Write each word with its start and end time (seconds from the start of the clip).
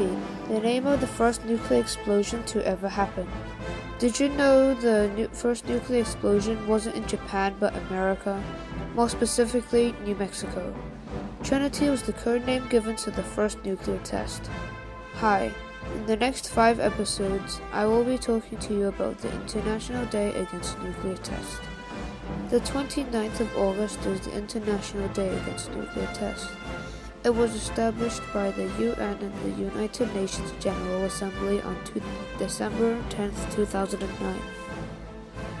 Trinity, 0.00 0.18
the 0.48 0.60
name 0.60 0.86
of 0.86 1.02
the 1.02 1.06
first 1.06 1.44
nuclear 1.44 1.78
explosion 1.78 2.42
to 2.44 2.66
ever 2.66 2.88
happen. 2.88 3.28
Did 3.98 4.18
you 4.18 4.30
know 4.30 4.72
the 4.72 5.12
nu- 5.14 5.28
first 5.28 5.68
nuclear 5.68 6.00
explosion 6.00 6.66
wasn't 6.66 6.96
in 6.96 7.06
Japan 7.06 7.54
but 7.60 7.76
America? 7.76 8.42
More 8.94 9.10
specifically, 9.10 9.94
New 10.06 10.14
Mexico. 10.14 10.74
Trinity 11.42 11.90
was 11.90 12.02
the 12.02 12.14
code 12.14 12.46
name 12.46 12.66
given 12.68 12.96
to 12.96 13.10
the 13.10 13.22
first 13.22 13.62
nuclear 13.62 13.98
test. 13.98 14.48
Hi, 15.16 15.52
in 15.94 16.06
the 16.06 16.16
next 16.16 16.48
five 16.48 16.80
episodes, 16.80 17.60
I 17.70 17.84
will 17.84 18.04
be 18.04 18.16
talking 18.16 18.58
to 18.58 18.72
you 18.72 18.86
about 18.86 19.18
the 19.18 19.30
International 19.32 20.06
Day 20.06 20.34
Against 20.34 20.80
Nuclear 20.80 21.18
Test. 21.18 21.60
The 22.48 22.60
29th 22.60 23.40
of 23.40 23.54
August 23.54 24.06
is 24.06 24.20
the 24.20 24.32
International 24.32 25.08
Day 25.08 25.28
Against 25.28 25.70
Nuclear 25.72 26.08
Test. 26.14 26.48
It 27.22 27.34
was 27.34 27.54
established 27.54 28.22
by 28.32 28.50
the 28.50 28.64
UN 28.78 29.18
and 29.20 29.34
the 29.44 29.60
United 29.60 30.14
Nations 30.14 30.52
General 30.58 31.04
Assembly 31.04 31.60
on 31.60 31.76
December 32.38 32.98
10, 33.10 33.30
2009. 33.50 34.40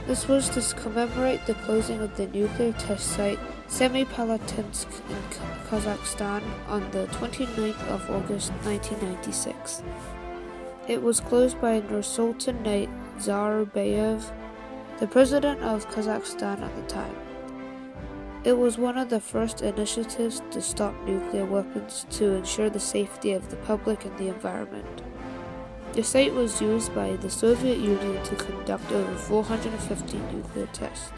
This 0.06 0.26
was 0.26 0.48
to 0.50 0.74
commemorate 0.80 1.44
the 1.44 1.52
closing 1.52 2.00
of 2.00 2.16
the 2.16 2.28
nuclear 2.28 2.72
test 2.72 3.08
site 3.08 3.38
Semipalatinsk 3.68 4.88
in 5.10 5.22
Kazakhstan 5.68 6.42
on 6.66 6.90
the 6.92 7.06
29th 7.08 7.86
of 7.88 8.10
August 8.10 8.52
1996. 8.64 9.82
It 10.88 11.02
was 11.02 11.20
closed 11.20 11.60
by 11.60 11.82
Nursultan 11.82 12.64
Nazarbayev, 12.64 14.32
the 14.98 15.06
president 15.06 15.60
of 15.60 15.86
Kazakhstan 15.90 16.62
at 16.62 16.74
the 16.74 16.82
time. 16.88 17.29
It 18.42 18.56
was 18.56 18.78
one 18.78 18.96
of 18.96 19.10
the 19.10 19.20
first 19.20 19.60
initiatives 19.60 20.40
to 20.52 20.62
stop 20.62 20.94
nuclear 21.04 21.44
weapons 21.44 22.06
to 22.12 22.36
ensure 22.36 22.70
the 22.70 22.80
safety 22.80 23.32
of 23.32 23.50
the 23.50 23.56
public 23.56 24.06
and 24.06 24.16
the 24.16 24.28
environment. 24.28 25.02
The 25.92 26.02
site 26.02 26.32
was 26.32 26.62
used 26.62 26.94
by 26.94 27.16
the 27.16 27.28
Soviet 27.28 27.76
Union 27.76 28.22
to 28.24 28.36
conduct 28.36 28.90
over 28.92 29.14
450 29.14 30.18
nuclear 30.32 30.66
tests. 30.72 31.12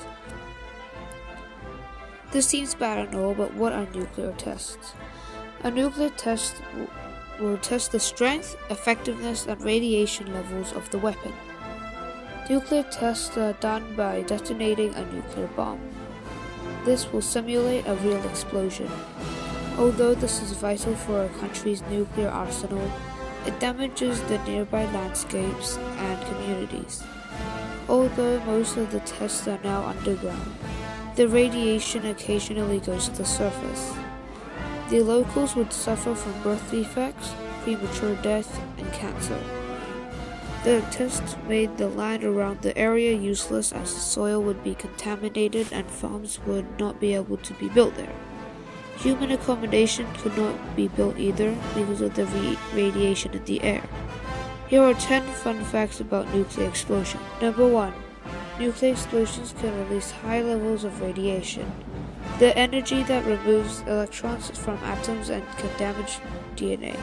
This 2.33 2.49
seems 2.49 2.75
bad 2.75 3.07
and 3.07 3.15
all, 3.15 3.35
but 3.35 3.55
what 3.55 3.73
are 3.73 3.87
nuclear 3.95 4.33
tests? 4.33 4.95
A 5.63 5.71
nuclear 5.71 6.11
test 6.11 6.57
w- 6.73 6.89
will 7.39 7.59
test 7.59 7.93
the 7.93 8.01
strength, 8.01 8.57
effectiveness, 8.69 9.47
and 9.47 9.63
radiation 9.63 10.33
levels 10.35 10.73
of 10.73 10.91
the 10.91 10.99
weapon. 10.99 11.33
Nuclear 12.51 12.83
tests 12.83 13.37
are 13.37 13.53
done 13.55 13.95
by 13.95 14.23
detonating 14.23 14.93
a 14.95 15.05
nuclear 15.13 15.47
bomb. 15.49 15.79
This 16.85 17.13
will 17.13 17.23
simulate 17.23 17.87
a 17.87 17.95
real 17.97 18.25
explosion. 18.25 18.91
Although 19.79 20.15
this 20.15 20.43
is 20.43 20.53
vital 20.53 20.95
for 20.95 21.25
a 21.25 21.29
country's 21.41 21.83
nuclear 21.83 22.29
arsenal, 22.29 22.91
it 23.47 23.59
damages 23.61 24.21
the 24.23 24.39
nearby 24.45 24.85
landscapes 24.87 25.77
and 25.77 26.27
communities. 26.27 27.03
Although 27.89 28.41
most 28.45 28.77
of 28.77 28.91
the 28.91 29.01
tests 29.01 29.47
are 29.49 29.61
now 29.63 29.85
underground, 29.85 30.53
the 31.17 31.29
radiation 31.29 32.07
occasionally 32.07 32.81
goes 32.81 33.09
to 33.09 33.17
the 33.17 33.25
surface. 33.25 33.93
The 34.91 35.01
locals 35.01 35.55
would 35.57 35.73
suffer 35.73 36.15
from 36.15 36.43
birth 36.43 36.71
defects, 36.71 37.35
premature 37.63 38.15
death, 38.17 38.61
and 38.79 38.93
cancer. 38.93 39.62
The 40.65 40.81
test 40.93 41.37
made 41.49 41.77
the 41.77 41.89
land 41.89 42.23
around 42.23 42.63
the 42.63 42.77
area 42.79 43.13
useless 43.13 43.73
as 43.73 43.93
the 43.93 43.99
soil 44.01 44.41
would 44.43 44.63
be 44.63 44.77
contaminated 44.77 45.73
and 45.73 45.91
farms 45.91 46.39
would 46.47 46.79
not 46.79 47.01
be 47.01 47.15
able 47.15 47.39
to 47.39 47.53
be 47.55 47.69
built 47.69 47.97
there. 47.97 48.15
Human 48.99 49.33
accommodation 49.33 50.07
could 50.19 50.39
not 50.39 50.77
be 50.77 50.87
built 50.87 51.19
either 51.19 51.57
because 51.75 52.01
of 52.01 52.15
the 52.15 52.27
re- 52.27 52.59
radiation 52.75 53.33
in 53.33 53.45
the 53.45 53.61
air. 53.63 53.83
Here 54.69 54.83
are 54.83 54.95
10 54.95 55.25
fun 55.43 55.65
facts 55.65 55.99
about 55.99 56.33
nuclear 56.33 56.69
explosion. 56.69 57.19
Number 57.41 57.67
1. 57.67 57.93
Nuclear 58.61 58.93
explosions 58.93 59.55
can 59.59 59.77
release 59.89 60.13
high 60.13 60.43
levels 60.43 60.85
of 60.85 61.01
radiation. 61.01 61.73
The 62.39 62.57
energy 62.57 63.03
that 63.03 63.27
removes 63.27 63.81
electrons 63.89 64.57
from 64.57 64.77
atoms 64.85 65.29
and 65.29 65.45
can 65.59 65.77
damage 65.77 66.21
DNA. 66.55 66.97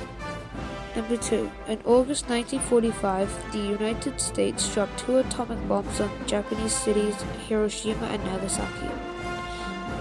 Number 0.96 1.18
2. 1.18 1.52
In 1.68 1.80
August 1.86 2.28
1945, 2.30 3.52
the 3.52 3.60
United 3.60 4.20
States 4.20 4.74
dropped 4.74 4.98
two 4.98 5.18
atomic 5.18 5.66
bombs 5.68 6.02
on 6.02 6.10
Japanese 6.26 6.74
cities 6.74 7.16
Hiroshima 7.48 8.08
and 8.08 8.24
Nagasaki, 8.26 8.90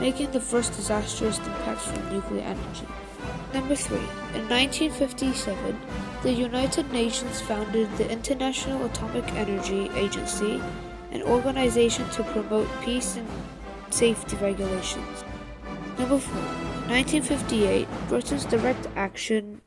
making 0.01 0.31
the 0.31 0.41
first 0.41 0.73
disastrous 0.75 1.39
impacts 1.39 1.85
from 1.85 2.13
nuclear 2.13 2.41
energy. 2.41 2.87
Number 3.53 3.75
3. 3.75 3.99
In 3.99 4.49
1957, 4.49 5.79
the 6.23 6.33
United 6.33 6.91
Nations 6.91 7.41
founded 7.43 7.95
the 7.99 8.11
International 8.11 8.87
Atomic 8.87 9.31
Energy 9.35 9.91
Agency, 9.95 10.61
an 11.13 11.23
organization 11.23 12.09
to 12.11 12.23
promote 12.25 12.69
peace 12.83 13.17
and 13.17 13.29
safety 13.91 14.37
regulations. 14.37 15.25
Number 15.99 16.19
4. 16.19 16.39
In 16.39 16.95
1958, 16.95 17.87
Britain's 18.09 18.47
Direct 18.47 18.87
Action 18.97 19.61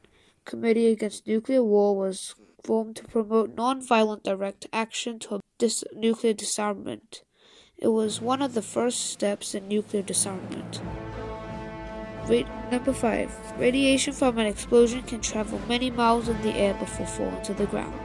Committee 0.45 0.87
Against 0.87 1.27
Nuclear 1.27 1.63
War 1.63 1.95
was 1.95 2.35
formed 2.63 2.95
to 2.97 3.03
promote 3.03 3.55
non-violent 3.55 4.23
direct 4.23 4.67
action 4.73 5.19
to 5.19 5.39
dis- 5.57 5.83
nuclear 5.93 6.33
disarmament. 6.33 7.23
It 7.77 7.89
was 7.89 8.21
one 8.21 8.41
of 8.41 8.53
the 8.53 8.61
first 8.61 9.11
steps 9.11 9.55
in 9.55 9.67
nuclear 9.67 10.03
disarmament. 10.03 10.81
Ra- 12.27 12.69
number 12.71 12.93
5. 12.93 13.53
Radiation 13.57 14.13
from 14.13 14.37
an 14.37 14.45
explosion 14.45 15.03
can 15.03 15.21
travel 15.21 15.59
many 15.67 15.89
miles 15.89 16.27
in 16.27 16.41
the 16.41 16.53
air 16.55 16.73
before 16.75 17.07
falling 17.07 17.41
to 17.43 17.53
the 17.53 17.65
ground. 17.65 17.99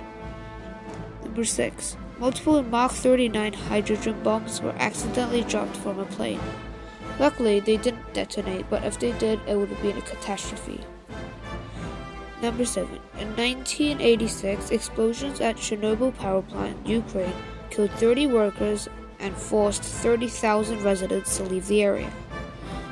Number 1.22 1.44
6. 1.44 1.97
Multiple 2.18 2.62
Mark 2.62 2.92
39 2.92 3.53
hydrogen 3.53 4.22
bombs 4.22 4.62
were 4.62 4.74
accidentally 4.78 5.42
dropped 5.42 5.76
from 5.76 5.98
a 5.98 6.06
plane. 6.06 6.41
Luckily, 7.18 7.60
they 7.60 7.76
didn't 7.76 8.14
detonate, 8.14 8.68
but 8.70 8.84
if 8.84 8.98
they 8.98 9.12
did, 9.12 9.41
it 9.47 9.56
would 9.56 9.68
have 9.68 9.82
been 9.82 9.98
a 9.98 10.03
catastrophe. 10.03 10.80
Number 12.42 12.64
7. 12.64 12.88
In 13.19 13.28
1986, 13.36 14.70
explosions 14.70 15.41
at 15.41 15.56
Chernobyl 15.56 16.14
power 16.16 16.42
plant, 16.42 16.86
Ukraine, 16.86 17.32
killed 17.70 17.91
30 17.92 18.26
workers 18.26 18.88
and 19.19 19.34
forced 19.34 19.82
30,000 19.82 20.82
residents 20.82 21.36
to 21.38 21.44
leave 21.44 21.66
the 21.66 21.82
area. 21.82 22.12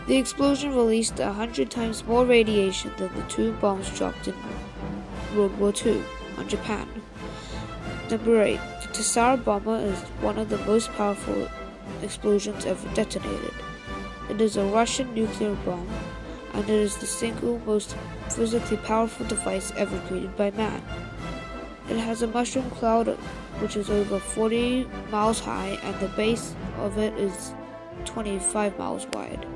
The 0.06 0.16
explosion 0.16 0.74
released 0.74 1.18
100 1.18 1.70
times 1.70 2.04
more 2.04 2.24
radiation 2.24 2.92
than 2.96 3.14
the 3.14 3.22
two 3.22 3.52
bombs 3.52 3.90
dropped 3.90 4.28
in 4.28 4.34
World 5.36 5.58
War 5.58 5.72
II 5.84 6.02
on 6.38 6.48
Japan. 6.48 6.88
Number 8.10 8.42
8. 8.42 8.60
The 8.82 9.02
Tsar 9.02 9.36
Bomba 9.36 9.72
is 9.72 9.98
one 10.20 10.38
of 10.38 10.48
the 10.48 10.58
most 10.58 10.92
powerful 10.92 11.48
explosions 12.02 12.64
ever 12.64 12.88
detonated. 12.94 13.54
It 14.30 14.40
is 14.40 14.56
a 14.56 14.64
Russian 14.64 15.14
nuclear 15.14 15.54
bomb, 15.66 15.88
and 16.54 16.64
it 16.64 16.70
is 16.70 16.96
the 16.96 17.06
single 17.06 17.58
most 17.66 17.96
physically 18.30 18.76
powerful 18.78 19.26
device 19.26 19.72
ever 19.76 19.98
created 20.06 20.36
by 20.36 20.50
man. 20.52 20.82
It 21.90 21.98
has 21.98 22.22
a 22.22 22.26
mushroom 22.26 22.70
cloud 22.70 23.08
which 23.60 23.76
is 23.76 23.90
over 23.90 24.18
40 24.18 24.86
miles 25.10 25.40
high, 25.40 25.78
and 25.82 26.00
the 26.00 26.08
base 26.16 26.54
of 26.78 26.98
it 26.98 27.12
is 27.14 27.52
25 28.04 28.78
miles 28.78 29.06
wide. 29.12 29.46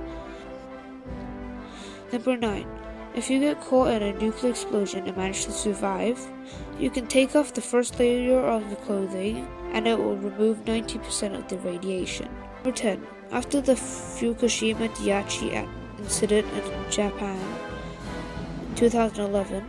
Number 2.12 2.36
9. 2.36 2.66
If 3.14 3.30
you 3.30 3.40
get 3.40 3.60
caught 3.60 3.90
in 3.90 4.02
a 4.02 4.12
nuclear 4.12 4.52
explosion 4.52 5.06
and 5.06 5.16
manage 5.16 5.44
to 5.46 5.52
survive, 5.52 6.20
you 6.78 6.90
can 6.90 7.06
take 7.06 7.34
off 7.34 7.54
the 7.54 7.60
first 7.60 7.98
layer 7.98 8.38
of 8.38 8.68
the 8.70 8.76
clothing 8.76 9.48
and 9.72 9.88
it 9.88 9.98
will 9.98 10.16
remove 10.16 10.64
90% 10.64 11.36
of 11.36 11.48
the 11.48 11.58
radiation. 11.58 12.28
Number 12.56 12.72
10. 12.72 13.06
After 13.32 13.60
the 13.60 13.72
Fukushima 13.72 14.88
Daiichi 14.90 15.52
incident 15.98 16.46
in 16.54 16.90
Japan 16.90 17.38
in 18.68 18.74
2011, 18.74 19.68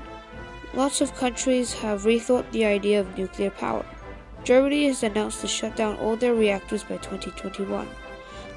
lots 0.74 1.02
of 1.02 1.16
countries 1.16 1.74
have 1.74 2.04
rethought 2.04 2.50
the 2.52 2.66
idea 2.66 3.00
of 3.00 3.18
nuclear 3.18 3.50
power. 3.50 3.86
Germany 4.44 4.88
has 4.88 5.04
announced 5.04 5.42
to 5.42 5.48
shut 5.48 5.76
down 5.76 5.98
all 5.98 6.16
their 6.16 6.34
reactors 6.34 6.84
by 6.84 6.98
2021. 6.98 7.88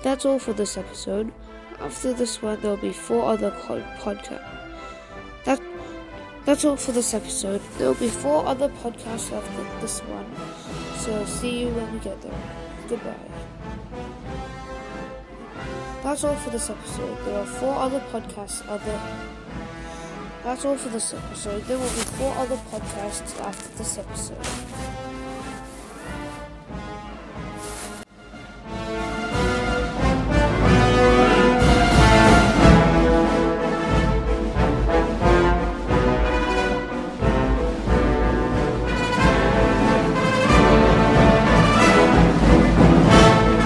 That's 0.02 0.24
all 0.24 0.38
for 0.38 0.52
this 0.52 0.76
episode. 0.76 1.32
After 1.80 2.12
this 2.12 2.40
one, 2.40 2.60
there'll 2.60 2.76
be 2.76 2.92
four 2.92 3.24
other 3.24 3.50
podcasts. 3.50 4.40
That, 5.44 5.60
that's 6.44 6.64
all 6.64 6.76
for 6.76 6.92
this 6.92 7.14
episode. 7.14 7.60
There'll 7.78 7.94
be 7.94 8.08
four 8.08 8.46
other 8.46 8.68
podcasts 8.68 9.32
after 9.32 9.80
this 9.80 10.00
one. 10.00 10.26
So 10.98 11.24
see 11.24 11.60
you 11.60 11.68
when 11.68 11.92
we 11.92 11.98
get 11.98 12.20
there. 12.22 12.40
Goodbye. 12.88 13.16
That's 16.02 16.24
all 16.24 16.34
for 16.34 16.50
this 16.50 16.68
episode. 16.68 17.16
There 17.24 17.38
are 17.38 17.46
four 17.46 17.74
other 17.74 18.00
podcasts 18.12 18.68
other 18.68 19.00
That's 20.42 20.64
all 20.64 20.76
for 20.76 20.88
this 20.88 21.14
episode. 21.14 21.62
There 21.64 21.78
will 21.78 21.84
be 21.84 22.04
four 22.18 22.34
other 22.34 22.56
podcasts 22.56 23.38
after 23.40 23.68
this 23.78 23.98
episode. 23.98 24.36